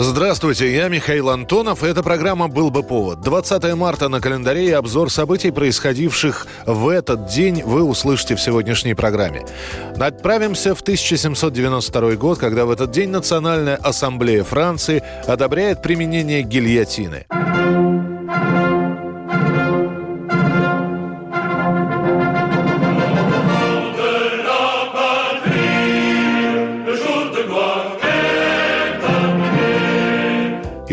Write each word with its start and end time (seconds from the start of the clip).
Здравствуйте, 0.00 0.72
я 0.72 0.86
Михаил 0.86 1.28
Антонов. 1.28 1.82
Эта 1.82 2.04
программа 2.04 2.46
«Был 2.46 2.70
бы 2.70 2.84
повод». 2.84 3.20
20 3.20 3.74
марта 3.74 4.08
на 4.08 4.20
календаре 4.20 4.68
и 4.68 4.70
обзор 4.70 5.10
событий, 5.10 5.50
происходивших 5.50 6.46
в 6.66 6.88
этот 6.88 7.26
день, 7.26 7.64
вы 7.64 7.82
услышите 7.82 8.36
в 8.36 8.40
сегодняшней 8.40 8.94
программе. 8.94 9.44
Отправимся 9.98 10.76
в 10.76 10.82
1792 10.82 12.14
год, 12.14 12.38
когда 12.38 12.64
в 12.64 12.70
этот 12.70 12.92
день 12.92 13.10
Национальная 13.10 13.74
ассамблея 13.74 14.44
Франции 14.44 15.02
одобряет 15.26 15.82
применение 15.82 16.42
гильотины. 16.42 17.26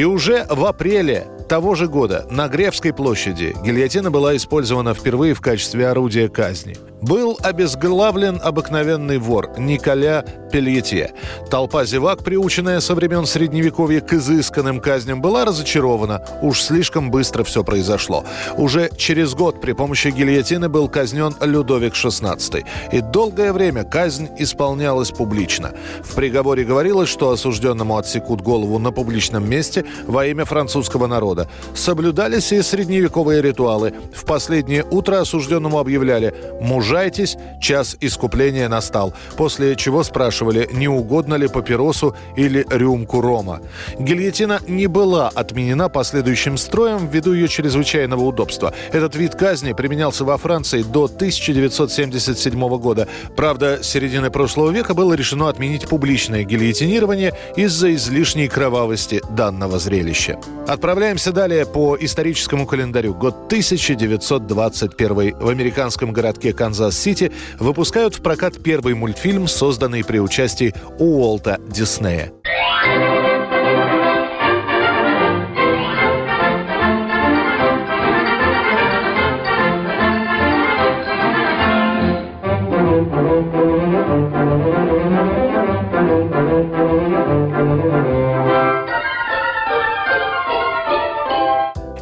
И 0.05 0.07
уже 0.07 0.45
в 0.47 0.63
апреле 0.65 1.25
того 1.49 1.73
же 1.73 1.87
года 1.87 2.27
на 2.29 2.47
Гревской 2.47 2.93
площади 2.93 3.55
гильотина 3.63 4.11
была 4.11 4.35
использована 4.35 4.93
впервые 4.93 5.33
в 5.33 5.41
качестве 5.41 5.87
орудия 5.87 6.29
казни. 6.29 6.77
Был 7.07 7.37
обезглавлен 7.43 8.41
обыкновенный 8.43 9.19
вор 9.19 9.51
Николя 9.59 10.25
Пельете. 10.51 11.13
Толпа 11.51 11.85
зевак, 11.85 12.23
приученная 12.23 12.79
со 12.79 12.95
времен 12.95 13.27
Средневековья 13.27 14.01
к 14.01 14.13
изысканным 14.13 14.79
казням, 14.79 15.21
была 15.21 15.45
разочарована. 15.45 16.25
Уж 16.41 16.63
слишком 16.63 17.11
быстро 17.11 17.43
все 17.43 17.63
произошло. 17.63 18.25
Уже 18.57 18.89
через 18.97 19.35
год 19.35 19.61
при 19.61 19.73
помощи 19.73 20.07
гильотины 20.07 20.67
был 20.67 20.89
казнен 20.89 21.35
Людовик 21.41 21.93
XVI. 21.93 22.65
И 22.91 23.01
долгое 23.01 23.53
время 23.53 23.83
казнь 23.83 24.29
исполнялась 24.39 25.11
публично. 25.11 25.73
В 26.01 26.15
приговоре 26.15 26.63
говорилось, 26.63 27.09
что 27.09 27.29
осужденному 27.29 27.97
отсекут 27.97 28.41
голову 28.41 28.79
на 28.79 28.91
публичном 28.91 29.47
месте 29.47 29.85
во 30.07 30.25
имя 30.25 30.45
французского 30.45 31.05
народа. 31.05 31.47
Соблюдались 31.75 32.51
и 32.51 32.63
средневековые 32.63 33.43
ритуалы. 33.43 33.93
В 34.11 34.25
последнее 34.25 34.83
утро 34.89 35.19
осужденному 35.19 35.77
объявляли 35.77 36.33
«мужа 36.61 36.94
Мужайтесь, 36.95 37.35
час 37.59 37.97
искупления 37.99 38.69
настал. 38.69 39.13
После 39.35 39.75
чего 39.75 40.01
спрашивали, 40.01 40.69
не 40.71 40.87
угодно 40.87 41.33
ли 41.35 41.49
папиросу 41.49 42.15
или 42.37 42.65
рюмку 42.69 43.19
рома. 43.19 43.59
Гильотина 43.99 44.61
не 44.65 44.87
была 44.87 45.27
отменена 45.27 45.89
последующим 45.89 46.57
строем 46.57 47.09
ввиду 47.09 47.33
ее 47.33 47.49
чрезвычайного 47.49 48.23
удобства. 48.23 48.73
Этот 48.93 49.13
вид 49.15 49.35
казни 49.35 49.73
применялся 49.73 50.23
во 50.23 50.37
Франции 50.37 50.83
до 50.83 51.03
1977 51.03 52.77
года. 52.77 53.09
Правда, 53.35 53.83
с 53.83 53.89
середины 53.89 54.29
прошлого 54.31 54.71
века 54.71 54.93
было 54.93 55.15
решено 55.15 55.49
отменить 55.49 55.89
публичное 55.89 56.45
гильотинирование 56.45 57.33
из-за 57.57 57.93
излишней 57.93 58.47
кровавости 58.47 59.21
данного 59.31 59.79
зрелища. 59.79 60.39
Отправляемся 60.65 61.33
далее 61.33 61.65
по 61.65 61.97
историческому 61.99 62.65
календарю. 62.65 63.13
Год 63.13 63.35
1921 63.47 65.37
в 65.37 65.49
американском 65.49 66.13
городке 66.13 66.53
Канзас 66.53 66.84
Канзас-Сити 66.85 67.31
выпускают 67.59 68.15
в 68.15 68.21
прокат 68.21 68.61
первый 68.61 68.93
мультфильм, 68.93 69.47
созданный 69.47 70.03
при 70.03 70.19
участии 70.19 70.73
Уолта 70.99 71.59
Диснея. 71.67 72.31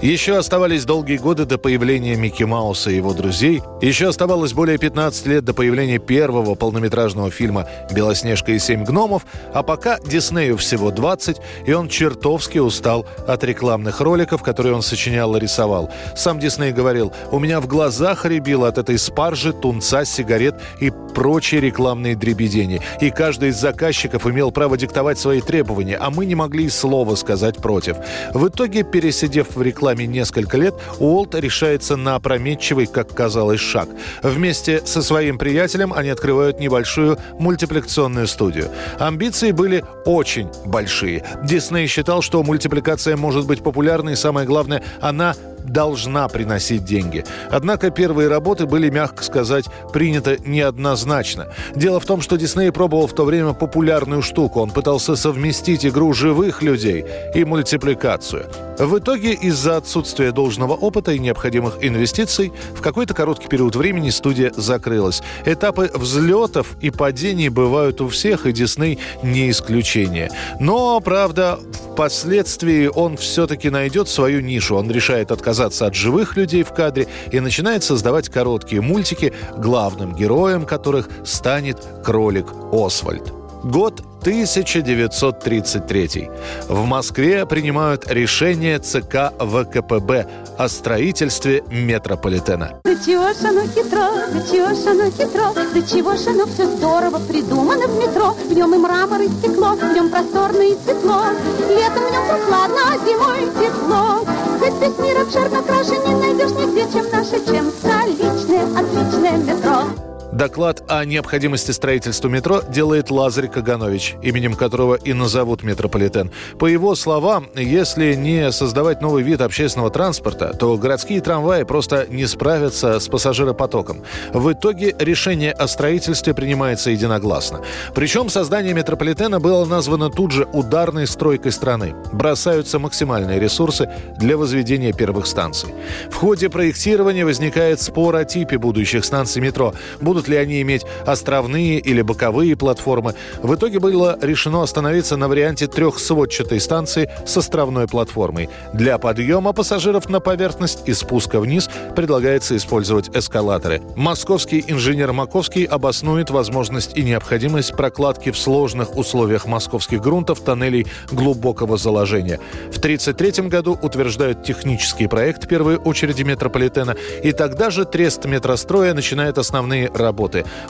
Еще 0.03 0.36
оставались 0.36 0.84
долгие 0.84 1.16
годы 1.16 1.46
до 1.46 1.58
появления 1.58 2.18
Микки 2.18 2.44
Мауса 2.44 2.91
и 2.91 2.97
его 2.97 3.14
друзей. 3.14 3.62
Еще 3.81 4.09
оставалось 4.09 4.52
более 4.52 4.78
15 4.78 5.28
лет 5.28 5.46
до 5.46 5.53
появления 5.53 5.97
первого 5.97 6.56
полнометражного 6.56 7.31
фильма 7.31 7.69
«Белоснежка 7.90 8.52
и 8.52 8.59
семь 8.59 8.84
гномов», 8.84 9.25
а 9.53 9.63
пока 9.63 10.00
Диснею 10.00 10.58
всего 10.58 10.92
20, 10.92 11.38
и 11.66 11.72
он 11.72 11.88
чертовски 11.88 12.58
устал 12.58 13.06
от 13.25 13.46
рекламных 13.46 14.02
роликов, 14.02 14.44
которые 14.44 14.75
он 14.75 14.81
сочинял 14.81 15.38
и 15.38 15.40
рисовал. 15.40 15.90
Сам 16.18 16.38
Дисней 16.38 16.74
говорил, 16.74 17.13
у 17.31 17.40
меня 17.40 17.62
в 17.62 17.68
глазах 17.68 18.25
рябило 18.25 18.68
от 18.68 18.78
этой 18.78 18.97
спаржи, 18.97 19.53
тунца, 19.53 20.03
сигарет 20.03 20.56
и 20.81 20.92
прочие 21.16 21.62
рекламные 21.62 22.18
дребедения. 22.18 22.81
И 23.00 23.09
каждый 23.09 23.50
из 23.50 23.56
заказчиков 23.56 24.28
имел 24.28 24.52
право 24.52 24.75
диктовать 24.78 25.18
свои 25.18 25.40
требования, 25.40 25.96
а 25.96 26.09
мы 26.09 26.25
не 26.25 26.36
могли 26.36 26.66
и 26.66 26.69
слова 26.69 27.16
сказать 27.16 27.56
против. 27.58 27.96
В 28.34 28.50
итоге, 28.50 28.84
пересидев 28.84 29.56
в 29.56 29.62
рекламе 29.62 29.93
делами 29.94 30.04
несколько 30.04 30.58
лет, 30.58 30.74
Уолт 31.00 31.36
решается 31.36 31.96
на 31.96 32.16
опрометчивый, 32.16 32.88
как 32.88 33.14
казалось, 33.14 33.59
шаг. 33.59 33.90
Вместе 34.22 34.81
со 34.86 35.02
своим 35.02 35.38
приятелем 35.38 35.94
они 35.94 36.09
открывают 36.09 36.59
небольшую 36.59 37.18
мультипликационную 37.40 38.28
студию. 38.28 38.70
Амбиции 39.00 39.52
были 39.52 39.84
очень 40.06 40.50
большие. 40.66 41.24
Дисней 41.44 41.88
считал, 41.88 42.22
что 42.22 42.44
мультипликация 42.44 43.18
может 43.18 43.46
быть 43.46 43.64
популярной, 43.64 44.14
и 44.14 44.16
самое 44.16 44.48
главное, 44.48 44.84
она 45.02 45.36
должна 45.63 46.28
приносить 46.28 46.85
деньги. 46.85 47.24
Однако 47.50 47.90
первые 47.90 48.28
работы 48.28 48.66
были, 48.66 48.90
мягко 48.90 49.24
сказать, 49.24 49.66
приняты 49.91 50.40
неоднозначно. 50.46 51.47
Дело 51.75 52.00
в 52.00 52.06
том, 52.06 52.22
что 52.22 52.38
Дисней 52.38 52.72
пробовал 52.72 53.07
в 53.07 53.13
то 53.13 53.25
время 53.25 53.53
популярную 53.53 54.22
штуку. 54.22 54.62
Он 54.62 54.69
пытался 54.69 55.16
совместить 55.16 55.85
игру 55.85 56.13
живых 56.13 56.62
людей 56.62 57.06
и 57.34 57.46
мультипликацию. 57.46 58.46
В 58.78 58.97
итоге, 58.97 59.34
из-за 59.34 59.78
отсутствия 59.78 60.31
должного 60.31 60.74
опыта 60.74 61.12
и 61.12 61.19
необходимых 61.19 61.78
инвестиций, 61.81 62.51
в 62.75 62.81
какой-то 62.81 63.13
короткий 63.13 63.47
период 63.47 63.75
времени 63.75 64.09
студия 64.09 64.51
закрылась. 64.56 65.22
Этапы 65.45 65.91
взлетов 65.94 66.75
и 66.81 66.90
падений 66.90 67.50
бывают 67.50 68.01
у 68.01 68.07
всех, 68.09 68.45
и 68.45 68.51
Дисней 68.51 69.00
не 69.22 69.50
исключение. 69.50 70.31
Но, 70.59 71.00
правда, 71.00 71.59
впоследствии 71.91 72.88
он 72.88 73.18
все-таки 73.18 73.69
найдет 73.69 74.09
свою 74.09 74.41
нишу. 74.41 74.75
Он 74.75 74.90
решает 74.91 75.31
отказаться 75.31 75.53
от 75.86 75.96
живых 75.96 76.36
людей 76.38 76.64
в 76.64 76.74
кадре 76.74 77.08
и 77.31 77.40
начинает 77.40 77.84
создавать 77.84 78.30
короткие 78.30 78.81
мультики, 78.81 79.34
главным 79.58 80.16
героем 80.16 80.66
которых 80.66 81.09
станет 81.24 81.78
кролик 82.03 82.47
Освальд. 82.72 83.31
Год 83.63 84.03
1933. 84.23 86.29
В 86.69 86.85
Москве 86.85 87.45
принимают 87.45 88.09
решение 88.09 88.79
ЦК 88.79 89.34
ВКПБ 89.38 90.25
о 90.57 90.69
строительстве 90.69 91.61
метрополитена. 91.69 92.79
Да 92.85 92.95
чего 92.95 93.33
ж 93.33 93.44
оно 93.44 93.63
хитро, 93.63 94.07
да 94.31 94.41
чего 94.50 94.73
ж 94.73 94.88
оно 94.88 95.12
хитро, 95.12 95.53
да 95.73 95.81
чего 95.81 96.16
ж 96.16 96.28
оно 96.28 96.45
все 96.45 96.67
здорово 96.67 97.19
придумано 97.19 97.85
в 97.85 97.97
метро. 98.00 98.31
В 98.31 98.53
нем 98.53 98.73
и 98.73 98.78
мрамор, 98.78 99.19
и 99.19 99.28
стекло, 99.28 99.75
в 99.75 99.94
нем 99.94 100.09
просторно 100.09 100.62
и 100.62 100.78
светло. 100.85 101.25
Летом 101.67 102.06
в 102.06 102.12
нем 102.13 102.25
прохладно, 102.25 102.78
а 102.88 102.97
зимой 103.06 103.50
тепло. 103.59 104.23
Хоть 104.57 104.79
весь 104.79 104.97
мир 105.00 105.19
обширно 105.22 105.62
краше 105.63 105.97
не 106.07 106.16
найдешь 106.16 106.51
нигде, 106.51 106.88
чем 106.94 107.06
наше, 107.12 107.41
чем 107.45 107.69
столичное 107.72 108.65
отличное 108.80 109.38
метро. 109.38 110.02
Доклад 110.33 110.81
о 110.88 111.06
необходимости 111.06 111.69
строительства 111.69 112.27
метро 112.27 112.63
делает 112.68 113.12
Лазарь 113.12 113.47
Каганович, 113.47 114.15
именем 114.24 114.56
которого 114.56 114.95
и 114.95 115.13
назовут 115.13 115.62
метрополитен. 115.62 116.31
По 116.57 116.65
его 116.65 116.95
словам, 116.95 117.50
если 117.56 118.15
не 118.15 118.51
создавать 118.51 119.00
новый 119.00 119.21
вид 119.21 119.41
общественного 119.41 119.91
транспорта, 119.91 120.51
то 120.57 120.75
городские 120.75 121.21
трамваи 121.21 121.62
просто 121.63 122.07
не 122.09 122.25
справятся 122.25 123.00
с 123.00 123.07
пассажиропотоком. 123.07 124.01
В 124.33 124.51
итоге 124.51 124.95
решение 124.97 125.51
о 125.51 125.68
строительстве 125.68 126.33
принимается 126.33 126.89
единогласно. 126.89 127.62
Причем 127.94 128.29
создание 128.29 128.74
метрополитена 128.74 129.39
было 129.39 129.65
названо 129.65 130.09
тут 130.09 130.31
же 130.31 130.47
ударной 130.51 131.06
стройкой 131.06 131.51
страны. 131.51 131.94
Бросаются 132.12 132.79
максимальные 132.79 133.39
ресурсы 133.39 133.88
для 134.18 134.36
возведения 134.36 134.94
первых 134.94 135.27
станций. 135.27 135.69
В 136.09 136.15
ходе 136.15 136.50
проектирования 136.50 137.24
возникает 137.24 137.79
спор 137.79 138.15
о 138.15 138.25
типе 138.25 138.57
будущих 138.57 139.06
станций 139.06 139.39
метро. 139.39 139.75
Будут 140.01 140.23
будут 140.24 140.28
ли 140.30 140.38
они 140.38 140.62
иметь 140.62 140.86
островные 141.06 141.80
или 141.80 142.02
боковые 142.02 142.56
платформы. 142.56 143.14
В 143.42 143.56
итоге 143.56 143.80
было 143.80 144.18
решено 144.22 144.64
остановиться 144.64 145.18
на 145.18 145.28
варианте 145.28 145.68
трехсводчатой 145.68 146.60
станции 146.60 147.10
с 147.25 147.38
островной 147.38 147.88
платформой. 147.88 148.50
Для 148.74 148.98
подъема 148.98 149.54
пассажиров 149.54 150.10
на 150.10 150.20
поверхность 150.20 150.88
и 150.88 150.94
спуска 150.94 151.40
вниз 151.40 151.70
предлагается 151.96 152.56
использовать 152.56 153.16
эскалаторы. 153.16 153.81
Московский 153.96 154.64
инженер 154.68 155.14
Маковский 155.14 155.66
обоснует 155.66 156.30
возможность 156.30 156.98
и 156.98 157.04
необходимость 157.04 157.75
прокладки 157.75 158.31
в 158.31 158.38
сложных 158.38 158.98
условиях 158.98 159.46
московских 159.46 160.02
грунтов 160.02 160.40
тоннелей 160.40 160.88
глубокого 161.12 161.78
заложения. 161.78 162.40
В 162.72 162.78
1933 162.78 163.50
году 163.50 163.78
утверждают 163.81 164.44
технический 164.44 165.08
проект 165.08 165.48
первой 165.48 165.75
очереди 165.75 166.24
метрополитена, 166.24 166.96
и 167.24 167.31
тогда 167.31 167.70
же 167.70 167.86
Трест 167.86 168.25
метростроя 168.25 168.94
начинает 168.94 169.38
основные 169.38 169.90
работы. 169.94 170.12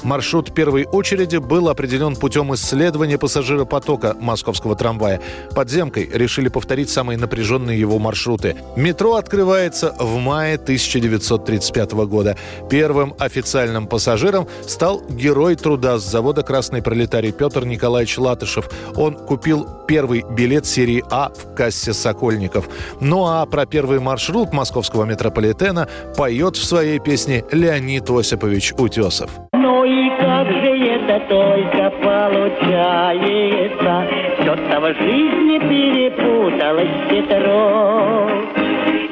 Маршрут 0.03 0.53
первой 0.53 0.85
очереди 0.85 1.37
был 1.37 1.69
определен 1.69 2.15
путем 2.15 2.53
исследования 2.53 3.17
пассажиропотока 3.17 4.15
московского 4.19 4.75
трамвая. 4.75 5.21
Подземкой 5.55 6.09
решили 6.13 6.49
повторить 6.49 6.89
самые 6.89 7.17
напряженные 7.17 7.79
его 7.79 7.99
маршруты. 7.99 8.55
Метро 8.75 9.15
открывается 9.15 9.95
в 9.99 10.17
мае 10.17 10.55
1935 10.55 11.91
года. 12.07 12.37
Первым 12.69 13.13
официальным 13.19 13.87
пассажиром 13.87 14.47
стал 14.67 15.01
герой 15.09 15.55
труда 15.55 15.97
с 15.97 16.03
завода 16.03 16.43
«Красный 16.43 16.81
пролетарий» 16.81 17.31
Петр 17.31 17.65
Николаевич 17.65 18.17
Латышев. 18.17 18.69
Он 18.95 19.15
купил 19.15 19.67
первый 19.87 20.23
билет 20.29 20.65
серии 20.65 21.03
А 21.09 21.29
в 21.29 21.55
кассе 21.55 21.93
«Сокольников». 21.93 22.69
Ну 22.99 23.25
а 23.25 23.45
про 23.45 23.65
первый 23.65 23.99
маршрут 23.99 24.53
московского 24.53 25.03
метрополитена 25.05 25.87
поет 26.15 26.55
в 26.55 26.63
своей 26.63 26.99
песне 26.99 27.43
Леонид 27.51 28.09
Осипович 28.09 28.73
Утесов. 28.77 29.31
Ну 29.63 29.83
и 29.85 30.09
как 30.19 30.51
же 30.51 30.77
это 30.89 31.21
только 31.29 31.89
получается, 32.03 34.05
Все-то 34.39 34.81
в 34.81 34.87
жизни 34.99 35.57
перепуталось 35.57 36.89
хитро. 37.09 38.29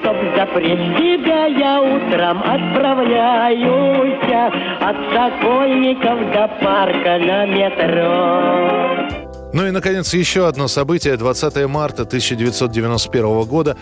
Чтоб 0.01 0.17
запречь 0.35 0.97
тебя 0.97 1.45
я 1.45 1.81
утром 1.81 2.43
отправляюсь 2.43 4.19
От 4.81 4.97
Сокольников 5.13 6.19
до 6.33 6.49
парка 6.61 7.17
на 7.17 7.45
метро. 7.45 9.30
Ну 9.53 9.67
и, 9.67 9.71
наконец, 9.71 10.13
еще 10.13 10.47
одно 10.47 10.67
событие. 10.67 11.17
20 11.17 11.67
марта 11.67 12.03
1991 12.03 13.43
года. 13.43 13.75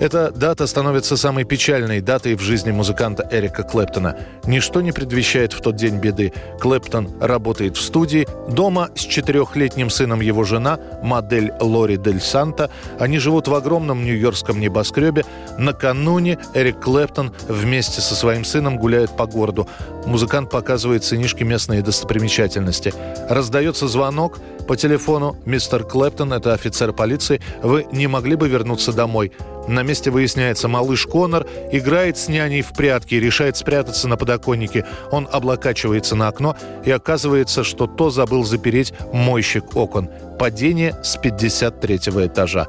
Эта 0.00 0.32
дата 0.32 0.66
становится 0.66 1.16
самой 1.16 1.44
печальной 1.44 2.00
датой 2.00 2.34
в 2.34 2.40
жизни 2.40 2.72
музыканта 2.72 3.26
Эрика 3.30 3.62
Клэптона. 3.62 4.18
Ничто 4.44 4.80
не 4.80 4.90
предвещает 4.90 5.52
в 5.52 5.60
тот 5.60 5.76
день 5.76 5.98
беды. 5.98 6.32
Клэптон 6.60 7.10
работает 7.20 7.76
в 7.76 7.80
студии. 7.80 8.26
Дома 8.48 8.90
с 8.96 9.00
четырехлетним 9.00 9.90
сыном 9.90 10.20
его 10.20 10.42
жена, 10.44 10.78
модель 11.02 11.52
Лори 11.60 11.96
Дель 11.96 12.20
Санта. 12.20 12.70
Они 12.98 13.18
живут 13.18 13.46
в 13.46 13.54
огромном 13.54 14.04
нью-йоркском 14.04 14.58
небоскребе. 14.58 15.24
Накануне 15.58 16.38
Эрик 16.54 16.80
Клэптон 16.80 17.32
вместе 17.48 18.00
со 18.00 18.16
своим 18.16 18.44
сыном 18.44 18.76
гуляет 18.76 19.16
по 19.16 19.26
городу. 19.26 19.68
Музыкант 20.06 20.50
показывает 20.50 21.04
сынишке 21.04 21.44
местные 21.44 21.82
достопримечательности. 21.82 22.92
Раздается 23.30 23.86
звонок– 23.88 24.40
по 24.66 24.76
телефону 24.76 25.36
«Мистер 25.44 25.84
Клэптон, 25.84 26.32
это 26.32 26.52
офицер 26.54 26.92
полиции, 26.92 27.40
вы 27.62 27.86
не 27.92 28.06
могли 28.06 28.36
бы 28.36 28.48
вернуться 28.48 28.92
домой?» 28.92 29.32
На 29.66 29.82
месте 29.82 30.10
выясняется, 30.10 30.68
малыш 30.68 31.06
Конор 31.06 31.46
играет 31.72 32.18
с 32.18 32.28
няней 32.28 32.60
в 32.62 32.72
прятки 32.72 33.14
и 33.14 33.20
решает 33.20 33.56
спрятаться 33.56 34.08
на 34.08 34.16
подоконнике. 34.16 34.84
Он 35.10 35.26
облокачивается 35.30 36.16
на 36.16 36.28
окно 36.28 36.56
и 36.84 36.90
оказывается, 36.90 37.64
что 37.64 37.86
то 37.86 38.10
забыл 38.10 38.44
запереть 38.44 38.92
мойщик 39.12 39.74
окон. 39.74 40.10
Падение 40.38 40.94
с 41.02 41.16
53 41.16 41.96
этажа. 42.26 42.66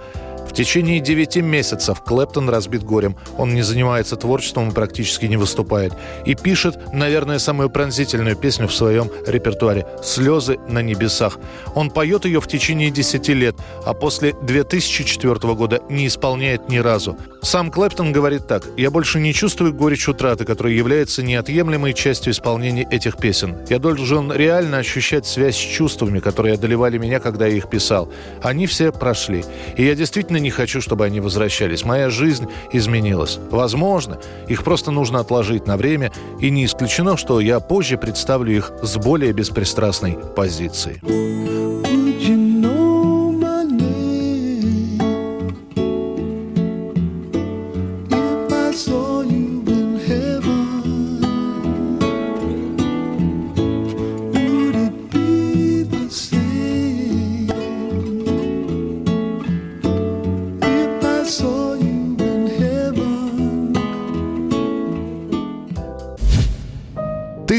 В 0.48 0.54
течение 0.54 1.00
9 1.00 1.38
месяцев 1.38 2.02
Клэптон 2.04 2.50
разбит 2.50 2.84
горем. 2.84 3.18
Он 3.38 3.54
не 3.54 3.62
занимается 3.62 4.16
творчеством 4.16 4.70
и 4.70 4.74
практически 4.74 5.26
не 5.26 5.38
выступает. 5.38 5.94
И 6.26 6.36
пишет, 6.36 6.94
наверное, 6.94 7.40
самую 7.40 7.70
пронзительную 7.70 8.36
песню 8.36 8.68
в 8.68 8.74
своем 8.74 9.10
репертуаре 9.28 9.86
«Слезы 10.02 10.58
на 10.70 10.82
небесах». 10.82 11.40
Он 11.74 11.90
поет 11.90 12.26
ее 12.26 12.40
в 12.40 12.48
течение 12.48 12.90
10 12.92 13.28
лет, 13.30 13.56
а 13.86 13.94
после 13.94 14.34
2004 14.42 15.54
года 15.56 15.82
не 15.90 16.08
исполняет 16.08 16.70
ни 16.70 16.78
разу. 16.78 17.18
Сам 17.42 17.72
Клэптон 17.72 18.12
говорит 18.14 18.48
так. 18.48 18.64
«Я 18.78 18.92
больше 18.92 19.20
не 19.20 19.34
чувствую 19.34 19.74
горечь 19.74 20.08
утраты, 20.08 20.46
которая 20.46 20.74
является 20.74 21.22
неотъемлемой 21.22 21.94
частью 21.94 22.34
исполнения 22.34 22.88
этих 22.90 23.18
песен. 23.18 23.58
Я 23.70 23.80
должен 23.80 24.32
реально 24.32 24.78
ощущать 24.78 25.26
связь 25.26 25.56
с 25.56 25.60
чувствами, 25.60 26.20
которые 26.20 26.56
одолевали 26.56 26.98
меня, 26.98 27.20
когда 27.20 27.48
я 27.48 27.58
их 27.58 27.70
писал. 27.70 28.12
Они 28.42 28.68
все 28.68 28.92
прошли. 28.92 29.44
И 29.78 29.86
я 29.86 29.96
действительно 29.96 30.35
действительно 30.36 30.40
не 30.40 30.50
хочу, 30.50 30.82
чтобы 30.82 31.06
они 31.06 31.20
возвращались. 31.20 31.86
Моя 31.86 32.10
жизнь 32.10 32.48
изменилась. 32.74 33.40
Возможно, 33.52 34.18
их 34.50 34.64
просто 34.64 34.92
нужно 34.92 35.20
отложить 35.20 35.68
на 35.68 35.78
время, 35.78 36.12
и 36.42 36.50
не 36.50 36.66
исключено, 36.66 37.18
что 37.18 37.40
я 37.40 37.60
позже 37.60 37.98
представлю 37.98 38.56
их 38.56 38.72
с 38.82 38.98
более 38.98 39.34
беспристрастной 39.34 40.18
позиции.– 40.36 41.02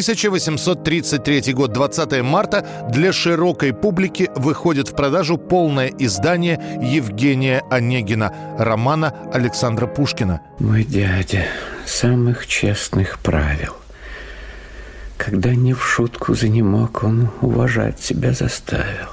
1833 0.00 1.54
год, 1.54 1.72
20 1.72 2.22
марта, 2.22 2.66
для 2.90 3.12
широкой 3.12 3.72
публики 3.72 4.30
выходит 4.36 4.88
в 4.88 4.94
продажу 4.94 5.38
полное 5.38 5.88
издание 5.88 6.60
Евгения 6.82 7.62
Онегина, 7.70 8.30
романа 8.58 9.14
Александра 9.32 9.86
Пушкина. 9.86 10.42
Мой 10.58 10.84
дядя 10.84 11.46
самых 11.86 12.46
честных 12.46 13.18
правил. 13.20 13.74
Когда 15.16 15.54
не 15.54 15.72
в 15.72 15.82
шутку 15.82 16.34
за 16.34 16.48
не 16.48 16.62
мог, 16.62 17.02
он 17.02 17.30
уважать 17.40 17.98
себя 17.98 18.32
заставил. 18.32 19.08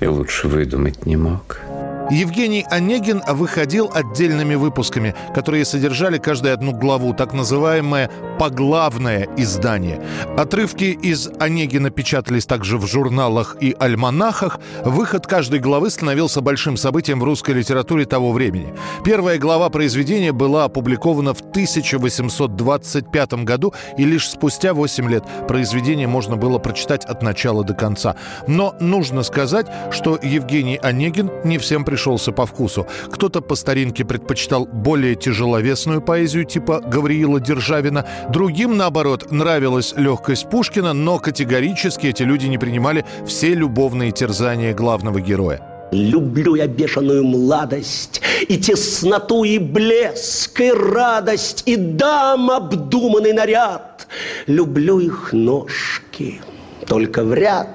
И 0.00 0.06
лучше 0.06 0.48
выдумать 0.48 1.06
не 1.06 1.16
мог– 1.16 1.60
Евгений 2.10 2.66
Онегин 2.68 3.22
выходил 3.28 3.88
отдельными 3.94 4.56
выпусками, 4.56 5.14
которые 5.32 5.64
содержали 5.64 6.18
каждую 6.18 6.52
одну 6.52 6.72
главу, 6.72 7.14
так 7.14 7.32
называемое 7.32 8.10
поглавное 8.36 9.28
издание. 9.36 10.02
Отрывки 10.36 10.84
из 10.84 11.30
Онегина 11.38 11.90
печатались 11.90 12.46
также 12.46 12.78
в 12.78 12.86
журналах 12.86 13.56
и 13.60 13.76
альманахах. 13.78 14.58
Выход 14.84 15.28
каждой 15.28 15.60
главы 15.60 15.88
становился 15.90 16.40
большим 16.40 16.76
событием 16.76 17.20
в 17.20 17.24
русской 17.24 17.52
литературе 17.52 18.06
того 18.06 18.32
времени. 18.32 18.74
Первая 19.04 19.38
глава 19.38 19.68
произведения 19.68 20.32
была 20.32 20.64
опубликована 20.64 21.32
в 21.32 21.42
1825 21.42 23.34
году, 23.44 23.72
и 23.96 24.04
лишь 24.04 24.28
спустя 24.28 24.74
8 24.74 25.08
лет 25.08 25.24
произведение 25.46 26.08
можно 26.08 26.36
было 26.36 26.58
прочитать 26.58 27.04
от 27.04 27.22
начала 27.22 27.62
до 27.62 27.74
конца. 27.74 28.16
Но 28.48 28.74
нужно 28.80 29.22
сказать, 29.22 29.66
что 29.92 30.18
Евгений 30.20 30.80
Онегин 30.82 31.30
не 31.44 31.58
всем 31.58 31.84
пришел 31.84 31.99
пришелся 32.00 32.32
по 32.32 32.46
вкусу. 32.46 32.86
Кто-то 33.10 33.42
по 33.42 33.54
старинке 33.54 34.06
предпочитал 34.06 34.64
более 34.64 35.16
тяжеловесную 35.16 36.00
поэзию 36.00 36.44
типа 36.44 36.80
Гавриила 36.80 37.40
Державина. 37.40 38.06
Другим, 38.32 38.78
наоборот, 38.78 39.30
нравилась 39.30 39.92
легкость 39.98 40.48
Пушкина, 40.48 40.94
но 40.94 41.18
категорически 41.18 42.06
эти 42.06 42.22
люди 42.22 42.46
не 42.46 42.56
принимали 42.56 43.04
все 43.26 43.54
любовные 43.54 44.12
терзания 44.12 44.72
главного 44.74 45.20
героя. 45.20 45.60
Люблю 45.92 46.54
я 46.54 46.66
бешеную 46.68 47.22
младость, 47.22 48.22
И 48.48 48.56
тесноту, 48.56 49.44
и 49.44 49.58
блеск, 49.58 50.58
и 50.58 50.72
радость, 50.72 51.64
И 51.66 51.76
дам 51.76 52.50
обдуманный 52.50 53.34
наряд. 53.34 54.06
Люблю 54.46 55.00
их 55.00 55.34
ножки, 55.34 56.40
только 56.86 57.24
в 57.24 57.34
ряд 57.34 57.68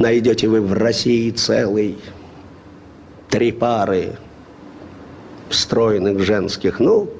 Найдете 0.00 0.48
вы 0.48 0.62
в 0.62 0.72
России 0.72 1.30
целый 1.30 1.98
три 3.30 3.52
пары 3.52 4.18
стройных 5.50 6.20
женских. 6.20 6.80
Ног 6.80 7.19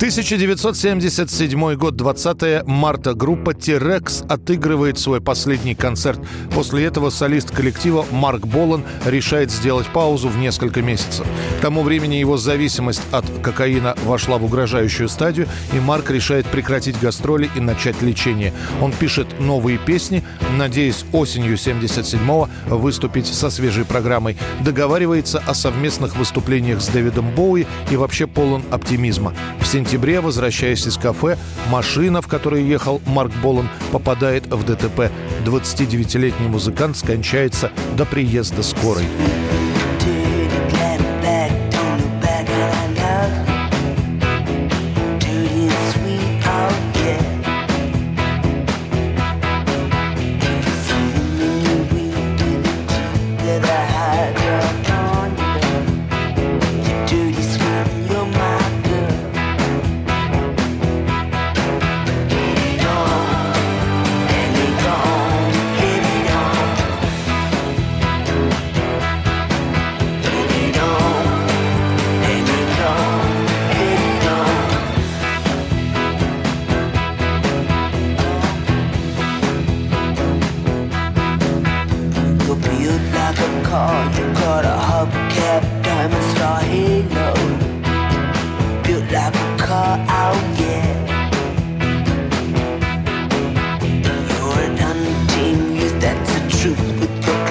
1977 0.00 1.74
год, 1.74 1.94
20 1.94 2.66
марта. 2.66 3.12
Группа 3.12 3.52
«Тирекс» 3.52 4.22
отыгрывает 4.30 4.98
свой 4.98 5.20
последний 5.20 5.74
концерт. 5.74 6.18
После 6.54 6.86
этого 6.86 7.10
солист 7.10 7.50
коллектива 7.50 8.06
Марк 8.10 8.46
Болан 8.46 8.82
решает 9.04 9.50
сделать 9.50 9.86
паузу 9.88 10.28
в 10.28 10.38
несколько 10.38 10.80
месяцев. 10.80 11.26
К 11.58 11.60
тому 11.60 11.82
времени 11.82 12.14
его 12.14 12.38
зависимость 12.38 13.02
от 13.12 13.26
кокаина 13.42 13.94
вошла 14.06 14.38
в 14.38 14.44
угрожающую 14.46 15.06
стадию, 15.06 15.46
и 15.74 15.80
Марк 15.80 16.10
решает 16.10 16.46
прекратить 16.46 16.98
гастроли 16.98 17.50
и 17.54 17.60
начать 17.60 18.00
лечение. 18.00 18.54
Он 18.80 18.92
пишет 18.92 19.38
новые 19.38 19.76
песни, 19.76 20.24
надеясь 20.56 21.04
осенью 21.12 21.56
77-го 21.56 22.48
выступить 22.74 23.26
со 23.26 23.50
свежей 23.50 23.84
программой. 23.84 24.38
Договаривается 24.64 25.42
о 25.46 25.52
совместных 25.52 26.16
выступлениях 26.16 26.80
с 26.80 26.88
Дэвидом 26.88 27.34
Боуи 27.34 27.66
и 27.90 27.96
вообще 27.96 28.26
полон 28.26 28.62
оптимизма. 28.70 29.34
В 29.60 29.66
сентябре, 29.66 29.89
возвращаясь 30.20 30.86
из 30.86 30.96
кафе, 30.96 31.36
машина, 31.68 32.22
в 32.22 32.28
которой 32.28 32.62
ехал 32.62 33.00
Марк 33.06 33.32
Болан, 33.42 33.68
попадает 33.92 34.46
в 34.46 34.64
ДТП. 34.64 35.10
29-летний 35.44 36.48
музыкант 36.48 36.96
скончается 36.96 37.70
до 37.96 38.04
приезда 38.04 38.62
скорой. 38.62 39.06